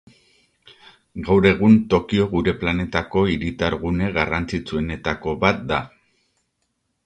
[1.27, 5.83] Gaur egun, Tokio gure planetako hiritar gune garrantzitsuenetako bat da.